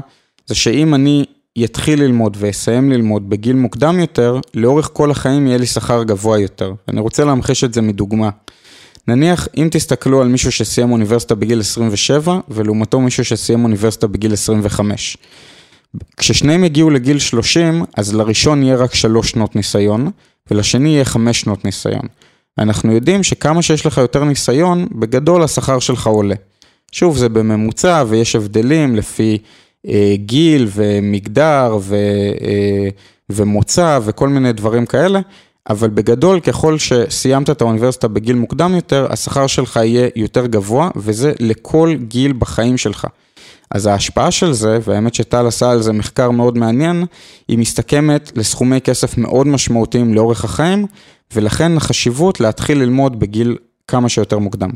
זה 0.48 0.56
שאם 0.56 0.94
אני 0.94 1.26
יתחיל 1.56 2.04
ללמוד 2.04 2.38
ואסיים 2.40 2.92
ללמוד 2.92 3.30
בגיל 3.30 3.56
מוקדם 3.56 4.00
יותר, 4.00 4.40
לאורך 4.54 4.90
כל 4.94 5.12
החיים 5.12 5.48
יהיה 5.48 5.58
לי 5.58 5.66
שכר 5.66 6.04
גבוה 6.04 6.40
יותר. 6.40 6.74
אני 6.88 7.02
רוצה 7.02 7.26
להמחיש 7.26 7.64
את 7.64 7.74
זה 7.74 7.82
מדוגמה. 7.82 8.30
נניח, 9.08 9.48
אם 9.58 9.68
תסתכלו 9.72 10.22
על 10.22 10.28
מישהו 10.28 10.52
שסיים 10.52 10.92
אוניברסיטה 10.92 11.36
בגיל 11.36 11.60
27, 11.60 12.40
ולעומתו 12.50 13.02
מישהו 13.02 13.26
שסיים 13.26 13.64
אוניברסיטה 13.64 14.08
בגיל 14.08 14.34
25. 14.34 15.18
כששניהם 16.18 16.64
יגיעו 16.64 16.90
לגיל 16.90 17.20
30, 17.20 17.84
אז 17.98 18.16
לראשון 18.16 18.64
יהיה 18.64 18.76
רק 18.76 18.96
3 18.96 19.30
שנות 19.30 19.56
ניסיון, 19.56 20.12
ולשני 20.52 20.90
יהיה 20.90 21.06
5 21.06 21.42
שנות 21.42 21.66
ניסיון. 21.66 22.08
אנחנו 22.58 22.92
יודעים 22.92 23.24
שכמה 23.24 23.62
שיש 23.62 23.86
לך 23.86 23.98
יותר 23.98 24.24
ניסיון, 24.24 24.88
בגדול 24.92 25.44
השכר 25.44 25.80
שלך 25.80 26.08
עולה. 26.08 26.36
שוב, 26.92 27.18
זה 27.18 27.30
בממוצע 27.30 28.04
ויש 28.08 28.36
הבדלים 28.36 28.96
לפי 28.96 29.38
גיל 30.16 30.68
ומגדר 30.74 31.78
ו, 31.82 31.96
אה, 32.42 32.90
ומוצא 33.30 34.00
וכל 34.04 34.30
מיני 34.30 34.54
דברים 34.54 34.86
כאלה, 34.86 35.20
אבל 35.70 35.90
בגדול, 35.90 36.40
ככל 36.40 36.78
שסיימת 36.78 37.50
את 37.50 37.62
האוניברסיטה 37.62 38.08
בגיל 38.08 38.36
מוקדם 38.36 38.76
יותר, 38.76 39.08
השכר 39.10 39.48
שלך 39.48 39.76
יהיה 39.76 40.10
יותר 40.16 40.46
גבוה, 40.46 40.90
וזה 40.96 41.34
לכל 41.40 41.96
גיל 42.08 42.34
בחיים 42.40 42.78
שלך. 42.78 43.08
אז 43.72 43.86
ההשפעה 43.86 44.32
של 44.32 44.54
זה, 44.54 44.80
והאמת 44.84 45.14
שטל 45.16 45.48
עשה 45.48 45.72
על 45.72 45.82
זה 45.82 45.94
מחקר 45.94 46.32
מאוד 46.32 46.58
מעניין, 46.58 47.06
היא 47.48 47.58
מסתכמת 47.58 48.32
לסכומי 48.36 48.82
כסף 48.82 49.18
מאוד 49.18 49.48
משמעותיים 49.48 50.14
לאורך 50.14 50.46
החיים, 50.46 50.86
ולכן 51.36 51.78
החשיבות 51.78 52.40
להתחיל 52.40 52.78
ללמוד 52.78 53.20
בגיל 53.20 53.58
כמה 53.88 54.10
שיותר 54.10 54.38
מוקדם. 54.38 54.70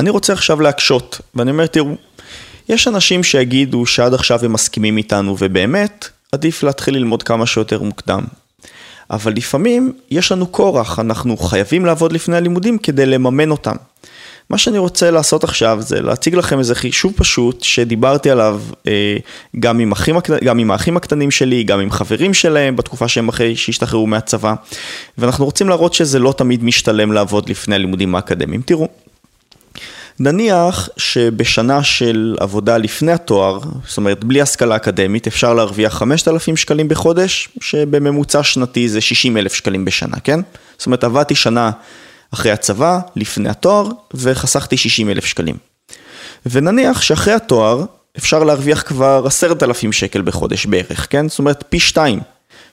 אני 0.00 0.10
רוצה 0.10 0.32
עכשיו 0.32 0.60
להקשות, 0.60 1.20
ואני 1.34 1.50
אומר, 1.50 1.66
תראו, 1.66 1.94
יש 2.68 2.88
אנשים 2.88 3.24
שיגידו 3.24 3.86
שעד 3.86 4.14
עכשיו 4.14 4.44
הם 4.44 4.52
מסכימים 4.52 4.96
איתנו, 4.96 5.36
ובאמת, 5.38 6.08
עדיף 6.32 6.62
להתחיל 6.62 6.94
ללמוד 6.94 7.22
כמה 7.22 7.46
שיותר 7.46 7.82
מוקדם. 7.82 8.24
אבל 9.10 9.32
לפעמים 9.32 9.92
יש 10.10 10.32
לנו 10.32 10.52
כורח, 10.52 10.98
אנחנו 10.98 11.36
חייבים 11.36 11.86
לעבוד 11.86 12.12
לפני 12.12 12.36
הלימודים 12.36 12.78
כדי 12.78 13.06
לממן 13.06 13.50
אותם. 13.50 13.76
מה 14.50 14.58
שאני 14.58 14.78
רוצה 14.78 15.10
לעשות 15.10 15.44
עכשיו 15.44 15.78
זה 15.80 16.02
להציג 16.02 16.34
לכם 16.34 16.58
איזה 16.58 16.74
חישוב 16.74 17.12
פשוט 17.16 17.62
שדיברתי 17.62 18.30
עליו 18.30 18.60
אה, 18.86 19.16
גם 19.60 19.78
עם, 19.78 19.92
אחים, 19.92 20.16
גם 20.44 20.58
עם 20.58 20.70
האחים 20.70 20.96
הקטנים 20.96 21.30
שלי, 21.30 21.62
גם 21.62 21.80
עם 21.80 21.90
חברים 21.90 22.34
שלהם 22.34 22.76
בתקופה 22.76 23.08
שהם 23.08 23.28
אחרי 23.28 23.56
שהשתחררו 23.56 24.06
מהצבא 24.06 24.54
ואנחנו 25.18 25.44
רוצים 25.44 25.68
להראות 25.68 25.94
שזה 25.94 26.18
לא 26.18 26.34
תמיד 26.36 26.64
משתלם 26.64 27.12
לעבוד 27.12 27.48
לפני 27.48 27.74
הלימודים 27.74 28.14
האקדמיים. 28.14 28.62
תראו, 28.62 28.88
נניח 30.20 30.88
שבשנה 30.96 31.82
של 31.82 32.36
עבודה 32.40 32.78
לפני 32.78 33.12
התואר, 33.12 33.58
זאת 33.86 33.96
אומרת 33.96 34.24
בלי 34.24 34.42
השכלה 34.42 34.76
אקדמית, 34.76 35.26
אפשר 35.26 35.54
להרוויח 35.54 35.94
5,000 35.94 36.56
שקלים 36.56 36.88
בחודש, 36.88 37.48
שבממוצע 37.60 38.42
שנתי 38.42 38.88
זה 38.88 39.00
60 39.00 39.36
אלף 39.36 39.54
שקלים 39.54 39.84
בשנה, 39.84 40.16
כן? 40.24 40.40
זאת 40.78 40.86
אומרת 40.86 41.04
עבדתי 41.04 41.34
שנה 41.34 41.70
אחרי 42.34 42.50
הצבא, 42.50 43.00
לפני 43.16 43.48
התואר, 43.48 43.88
וחסכתי 44.14 44.76
60 44.76 45.10
אלף 45.10 45.24
שקלים. 45.24 45.56
ונניח 46.46 47.00
שאחרי 47.00 47.34
התואר 47.34 47.84
אפשר 48.18 48.44
להרוויח 48.44 48.82
כבר 48.86 49.26
10,000 49.26 49.92
שקל 49.92 50.22
בחודש 50.22 50.66
בערך, 50.66 51.06
כן? 51.10 51.28
זאת 51.28 51.38
אומרת 51.38 51.64
פי 51.68 51.80
2, 51.80 52.20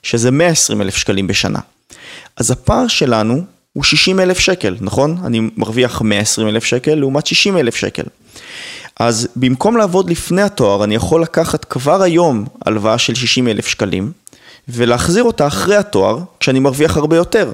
שזה 0.04 0.32
120 0.32 0.82
אלף 0.82 0.96
שקלים 0.96 1.28
בשנה. 1.28 1.60
אז 2.38 2.52
הפער 2.52 2.88
שלנו 2.88 3.44
הוא 3.76 3.84
60 3.84 4.20
אלף 4.20 4.40
שקל, 4.40 4.76
נכון? 4.82 5.18
אני 5.24 5.42
מרוויח 5.58 6.02
120 6.02 6.48
אלף 6.48 6.64
שקל 6.64 6.96
לעומת 6.96 7.28
60 7.28 7.58
אלף 7.58 7.76
שקל. 7.76 8.04
אז 9.00 9.28
במקום 9.36 9.78
לעבוד 9.78 10.10
לפני 10.10 10.42
התואר, 10.42 10.84
אני 10.84 10.96
יכול 10.96 11.22
לקחת 11.22 11.66
כבר 11.66 12.02
היום 12.02 12.46
הלוואה 12.66 12.98
של 12.98 13.16
60 13.16 13.48
אלף 13.48 13.68
שקלים, 13.68 14.12
ולהחזיר 14.68 15.24
אותה 15.24 15.48
אחרי 15.48 15.76
התואר, 15.76 16.20
כשאני 16.40 16.60
מרוויח 16.60 16.98
הרבה 16.98 17.16
יותר. 17.16 17.52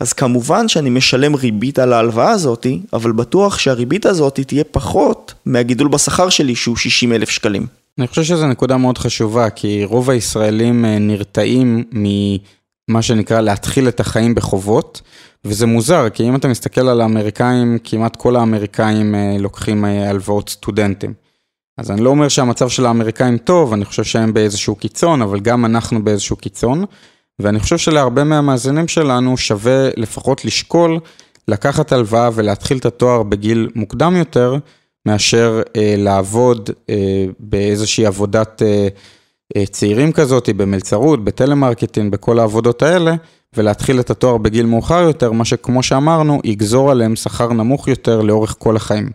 אז 0.00 0.12
כמובן 0.12 0.68
שאני 0.68 0.90
משלם 0.90 1.34
ריבית 1.34 1.78
על 1.78 1.92
ההלוואה 1.92 2.30
הזאתי, 2.30 2.80
אבל 2.92 3.12
בטוח 3.12 3.58
שהריבית 3.58 4.06
הזאתי 4.06 4.44
תהיה 4.44 4.64
פחות 4.64 5.34
מהגידול 5.46 5.88
בשכר 5.88 6.28
שלי 6.28 6.54
שהוא 6.54 6.76
60 6.76 7.12
אלף 7.12 7.30
שקלים. 7.30 7.66
אני 7.98 8.06
חושב 8.06 8.22
שזו 8.22 8.46
נקודה 8.46 8.76
מאוד 8.76 8.98
חשובה, 8.98 9.50
כי 9.50 9.84
רוב 9.84 10.10
הישראלים 10.10 10.84
אה, 10.84 10.98
נרתעים 10.98 11.84
ממה 11.92 13.02
שנקרא 13.02 13.40
להתחיל 13.40 13.88
את 13.88 14.00
החיים 14.00 14.34
בחובות. 14.34 15.02
וזה 15.44 15.66
מוזר, 15.66 16.08
כי 16.08 16.28
אם 16.28 16.36
אתה 16.36 16.48
מסתכל 16.48 16.88
על 16.88 17.00
האמריקאים, 17.00 17.78
כמעט 17.84 18.16
כל 18.16 18.36
האמריקאים 18.36 19.14
אה, 19.14 19.36
לוקחים 19.38 19.84
אה, 19.84 20.10
הלוואות 20.10 20.48
סטודנטים. 20.48 21.14
אז 21.78 21.90
אני 21.90 22.00
לא 22.00 22.10
אומר 22.10 22.28
שהמצב 22.28 22.68
של 22.68 22.86
האמריקאים 22.86 23.38
טוב, 23.38 23.72
אני 23.72 23.84
חושב 23.84 24.04
שהם 24.04 24.34
באיזשהו 24.34 24.74
קיצון, 24.76 25.22
אבל 25.22 25.40
גם 25.40 25.64
אנחנו 25.64 26.04
באיזשהו 26.04 26.36
קיצון. 26.36 26.84
ואני 27.38 27.60
חושב 27.60 27.78
שלהרבה 27.78 28.24
מהמאזינים 28.24 28.88
שלנו 28.88 29.36
שווה 29.36 29.88
לפחות 29.96 30.44
לשקול 30.44 30.98
לקחת 31.48 31.92
הלוואה 31.92 32.30
ולהתחיל 32.34 32.78
את 32.78 32.86
התואר 32.86 33.22
בגיל 33.22 33.68
מוקדם 33.74 34.16
יותר, 34.16 34.56
מאשר 35.06 35.62
אה, 35.76 35.94
לעבוד 35.98 36.70
אה, 36.90 37.24
באיזושהי 37.40 38.06
עבודת 38.06 38.62
אה, 38.62 38.88
אה, 39.56 39.66
צעירים 39.66 40.12
כזאת, 40.12 40.48
במלצרות, 40.56 41.24
בטלמרקטינג, 41.24 42.12
בכל 42.12 42.38
העבודות 42.38 42.82
האלה, 42.82 43.14
ולהתחיל 43.56 44.00
את 44.00 44.10
התואר 44.10 44.36
בגיל 44.38 44.66
מאוחר 44.66 45.00
יותר, 45.00 45.32
מה 45.32 45.44
שכמו 45.44 45.82
שאמרנו, 45.82 46.40
יגזור 46.44 46.90
עליהם 46.90 47.16
שכר 47.16 47.52
נמוך 47.52 47.88
יותר 47.88 48.20
לאורך 48.20 48.56
כל 48.58 48.76
החיים. 48.76 49.10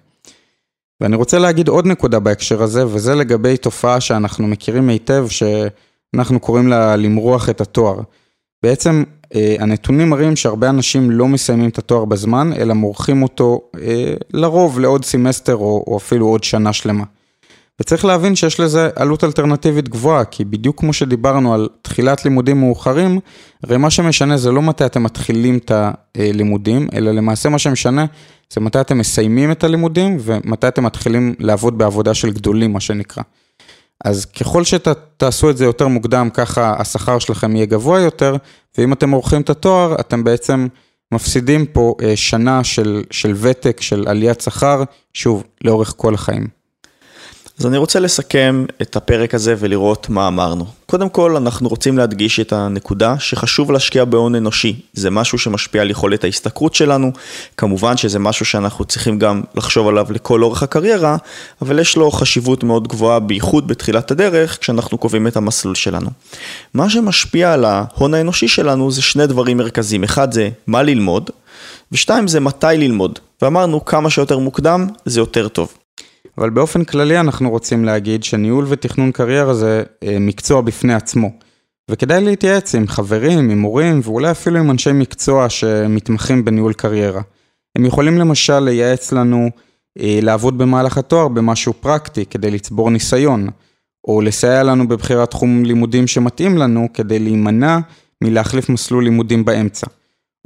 ואני 1.02 1.16
רוצה 1.16 1.40
להגיד 1.40 1.68
עוד 1.68 1.86
נקודה 1.86 2.20
בהקשר 2.20 2.64
הזה, 2.64 2.88
וזה 2.88 3.16
לגבי 3.16 3.58
תופעה 3.58 4.02
שאנחנו 4.02 4.48
מכירים 4.48 4.90
היטב, 4.90 5.28
שאנחנו 5.30 6.40
קוראים 6.40 6.68
לה 6.68 6.96
למרוח 6.96 7.50
את 7.50 7.62
התואר. 7.62 8.00
בעצם 8.64 9.04
אה, 9.36 9.56
הנתונים 9.60 10.10
מראים 10.10 10.36
שהרבה 10.36 10.70
אנשים 10.70 11.12
לא 11.12 11.28
מסיימים 11.28 11.70
את 11.70 11.78
התואר 11.78 12.06
בזמן, 12.06 12.54
אלא 12.54 12.74
מורחים 12.74 13.24
אותו 13.24 13.62
אה, 13.82 14.14
לרוב 14.34 14.80
לעוד 14.80 15.06
סמסטר 15.06 15.56
או, 15.56 15.84
או 15.88 15.98
אפילו 15.98 16.28
עוד 16.28 16.44
שנה 16.44 16.74
שלמה. 16.74 17.04
וצריך 17.80 18.06
להבין 18.06 18.36
שיש 18.36 18.60
לזה 18.60 18.90
עלות 18.96 19.24
אלטרנטיבית 19.24 19.90
גבוהה, 19.90 20.26
כי 20.26 20.46
בדיוק 20.46 20.80
כמו 20.80 20.94
שדיברנו 20.94 21.54
על 21.54 21.70
תחילת 21.82 22.26
לימודים 22.26 22.60
מאוחרים, 22.60 23.20
הרי 23.64 23.78
מה 23.78 23.90
שמשנה 23.90 24.38
זה 24.38 24.52
לא 24.52 24.62
מתי 24.62 24.86
אתם 24.86 25.04
מתחילים 25.04 25.58
את 25.58 25.72
הלימודים, 26.16 26.88
אלא 26.94 27.12
למעשה 27.12 27.50
מה 27.50 27.60
שמשנה 27.60 28.06
זה 28.54 28.62
מתי 28.62 28.82
אתם 28.82 28.98
מסיימים 28.98 29.52
את 29.52 29.64
הלימודים 29.64 30.18
ומתי 30.22 30.68
אתם 30.68 30.84
מתחילים 30.84 31.36
לעבוד 31.40 31.78
בעבודה 31.78 32.14
של 32.14 32.32
גדולים, 32.32 32.74
מה 32.74 32.80
שנקרא. 32.80 33.24
אז 34.06 34.26
ככל 34.26 34.64
שתעשו 34.64 35.50
את 35.50 35.58
זה 35.58 35.66
יותר 35.66 35.88
מוקדם, 35.88 36.30
ככה 36.34 36.76
השכר 36.80 37.20
שלכם 37.20 37.56
יהיה 37.56 37.66
גבוה 37.66 38.00
יותר, 38.00 38.36
ואם 38.78 38.94
אתם 38.94 39.12
עורכים 39.12 39.42
את 39.42 39.50
התואר, 39.50 39.96
אתם 40.00 40.24
בעצם 40.24 40.68
מפסידים 41.14 41.66
פה 41.66 41.96
אה, 42.04 42.16
שנה 42.16 42.64
של, 42.64 43.04
של 43.12 43.34
ותק, 43.36 43.82
של 43.82 44.08
עליית 44.08 44.42
שכר, 44.42 44.84
שוב, 45.14 45.44
לאורך 45.64 45.94
כל 45.98 46.14
החיים. 46.14 46.59
אז 47.60 47.66
אני 47.66 47.78
רוצה 47.78 48.00
לסכם 48.00 48.66
את 48.82 48.96
הפרק 48.96 49.34
הזה 49.34 49.56
ולראות 49.60 50.10
מה 50.10 50.28
אמרנו. 50.28 50.66
קודם 50.86 51.10
כל, 51.10 51.36
אנחנו 51.36 51.70
רוצים 51.70 51.98
להדגיש 51.98 52.40
את 52.40 52.54
הנקודה 52.54 53.16
שחשוב 53.20 53.72
להשקיע 53.72 54.06
בהון 54.06 54.36
אנושי. 54.36 54.82
זה 54.94 55.10
משהו 55.10 55.38
שמשפיע 55.38 55.82
על 55.82 55.90
יכולת 55.90 56.24
ההשתכרות 56.24 56.76
שלנו, 56.76 57.12
כמובן 57.58 57.98
שזה 57.98 58.20
משהו 58.20 58.46
שאנחנו 58.46 58.86
צריכים 58.86 59.20
גם 59.20 59.42
לחשוב 59.56 59.88
עליו 59.88 60.08
לכל 60.10 60.44
אורך 60.44 60.64
הקריירה, 60.64 61.18
אבל 61.62 61.80
יש 61.80 61.98
לו 61.98 62.12
חשיבות 62.12 62.64
מאוד 62.64 62.88
גבוהה, 62.88 63.20
בייחוד 63.20 63.68
בתחילת 63.68 64.12
הדרך, 64.12 64.58
כשאנחנו 64.62 64.98
קובעים 64.98 65.28
את 65.28 65.38
המסלול 65.38 65.76
שלנו. 65.76 66.10
מה 66.74 66.90
שמשפיע 66.90 67.54
על 67.54 67.66
ההון 67.66 68.14
האנושי 68.14 68.48
שלנו 68.48 68.92
זה 68.92 69.02
שני 69.02 69.28
דברים 69.28 69.58
מרכזיים. 69.58 70.04
אחד 70.04 70.32
זה 70.32 70.50
מה 70.68 70.84
ללמוד, 70.84 71.30
ושתיים 71.92 72.28
זה 72.28 72.40
מתי 72.40 72.68
ללמוד. 72.78 73.20
ואמרנו 73.42 73.86
כמה 73.86 74.10
שיותר 74.10 74.38
מוקדם 74.38 74.88
זה 75.06 75.20
יותר 75.20 75.48
טוב. 75.48 75.74
אבל 76.40 76.50
באופן 76.50 76.84
כללי 76.84 77.20
אנחנו 77.20 77.50
רוצים 77.50 77.86
להגיד 77.86 78.24
שניהול 78.24 78.66
ותכנון 78.68 79.12
קריירה 79.12 79.54
זה 79.54 79.84
אה, 80.04 80.18
מקצוע 80.20 80.62
בפני 80.62 80.94
עצמו. 80.94 81.32
וכדאי 81.92 82.24
להתייעץ 82.24 82.76
עם 82.76 82.88
חברים, 82.88 83.50
עם 83.50 83.60
מורים 83.60 84.00
ואולי 84.04 84.32
אפילו 84.32 84.60
עם 84.60 84.72
אנשי 84.72 84.92
מקצוע 84.92 85.50
שמתמחים 85.50 86.46
בניהול 86.46 86.74
קריירה. 86.74 87.22
הם 87.78 87.86
יכולים 87.86 88.18
למשל 88.18 88.60
לייעץ 88.60 89.12
לנו 89.12 89.50
אה, 90.00 90.20
לעבוד 90.22 90.58
במהלך 90.58 90.98
התואר 90.98 91.28
במשהו 91.28 91.74
פרקטי 91.74 92.26
כדי 92.26 92.52
לצבור 92.52 92.90
ניסיון, 92.90 93.48
או 94.08 94.22
לסייע 94.22 94.64
לנו 94.64 94.88
בבחירת 94.88 95.30
תחום 95.30 95.66
לימודים 95.66 96.08
שמתאים 96.08 96.58
לנו 96.58 96.88
כדי 96.94 97.20
להימנע 97.20 97.80
מלהחליף 98.24 98.70
מסלול 98.70 99.04
לימודים 99.04 99.46
באמצע. 99.46 99.88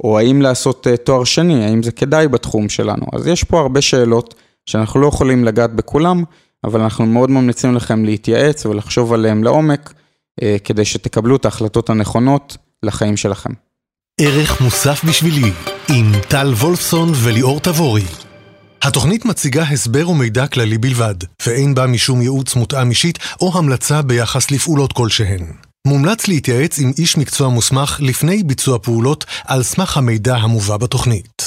או 0.04 0.18
האם 0.18 0.42
לעשות 0.42 0.86
אה, 0.86 0.96
תואר 0.96 1.24
שני, 1.24 1.64
האם 1.64 1.82
זה 1.82 1.92
כדאי 1.92 2.28
בתחום 2.28 2.68
שלנו. 2.68 3.06
אז 3.12 3.26
יש 3.26 3.44
פה 3.44 3.60
הרבה 3.60 3.80
שאלות 3.80 4.34
שאנחנו 4.66 5.00
לא 5.00 5.06
יכולים 5.06 5.44
לגעת 5.44 5.74
בכולם, 5.74 6.24
אבל 6.64 6.80
אנחנו 6.80 7.06
מאוד 7.06 7.30
ממליצים 7.30 7.74
לכם 7.74 8.04
להתייעץ 8.04 8.66
ולחשוב 8.66 9.12
עליהם 9.12 9.44
לעומק, 9.44 9.92
אה, 10.42 10.56
כדי 10.64 10.84
שתקבלו 10.84 11.36
את 11.36 11.44
ההחלטות 11.44 11.90
הנכונות 11.90 12.56
לחיים 12.82 13.16
שלכם. 13.16 13.50
ערך 14.20 14.60
מוסף 14.60 15.04
בשבילי, 15.04 15.52
עם 15.88 16.12
טל 16.28 16.52
וולפסון 16.56 17.12
וליאור 17.14 17.60
תבורי. 17.60 18.04
התוכנית 18.82 19.24
מציגה 19.24 19.62
הסבר 19.62 20.08
ומידע 20.10 20.46
כללי 20.46 20.78
בלבד, 20.78 21.14
ואין 21.46 21.74
בה 21.74 21.86
משום 21.86 22.22
ייעוץ 22.22 22.56
מותאם 22.56 22.90
אישית 22.90 23.18
או 23.40 23.58
המלצה 23.58 24.02
ביחס 24.02 24.50
לפעולות 24.50 24.92
כלשהן. 24.92 25.46
מומלץ 25.86 26.28
להתייעץ 26.28 26.78
עם 26.78 26.92
איש 26.98 27.16
מקצוע 27.16 27.48
מוסמך 27.48 27.98
לפני 28.02 28.42
ביצוע 28.42 28.78
פעולות 28.78 29.24
על 29.44 29.62
סמך 29.62 29.96
המידע 29.96 30.36
המובא 30.36 30.76
בתוכנית. 30.76 31.46